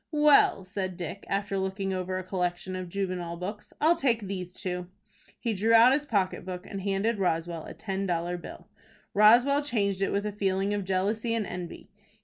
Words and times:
"Well," 0.13 0.63
said 0.63 0.97
Dick, 0.97 1.25
after 1.29 1.59
looking 1.59 1.93
over 1.93 2.17
a 2.17 2.23
collection 2.23 2.75
of 2.75 2.89
juvenile 2.89 3.37
books, 3.37 3.71
"I'll 3.79 3.95
take 3.95 4.21
these 4.23 4.55
two." 4.55 4.87
He 5.39 5.53
drew 5.53 5.75
out 5.75 5.93
his 5.93 6.07
pocket 6.07 6.43
book, 6.43 6.65
and 6.67 6.81
handed 6.81 7.19
Roswell 7.19 7.65
a 7.65 7.75
ten 7.75 8.07
dollar 8.07 8.35
bill. 8.35 8.67
Roswell 9.13 9.61
changed 9.61 10.01
it 10.01 10.11
with 10.11 10.25
a 10.25 10.31
feeling 10.31 10.73
of 10.73 10.85
jealousy 10.85 11.35
and 11.35 11.45
envy. 11.45 11.91